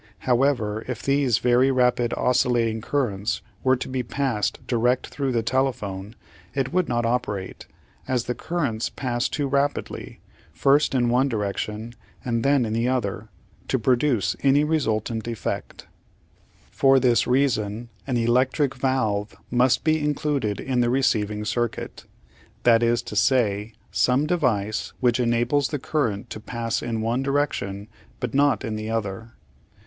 [0.21, 5.07] However, if these very rapidly oscillating currents were to be Applied Science 835 passed direct
[5.13, 6.15] through the telephone
[6.55, 7.67] it would not operate,
[8.07, 10.19] as the currents pass too rapidly,
[10.51, 11.93] first in one direction
[12.25, 13.29] and then in the other,
[13.67, 15.85] to produce any resultant effect.
[16.71, 22.05] For this reason an electric valve must be included in the receiving circuit,
[22.63, 27.87] that is to say, some device which enables the current to pass in one direction
[28.19, 29.33] but not in the other.